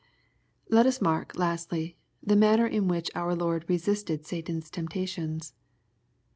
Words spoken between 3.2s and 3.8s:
Lord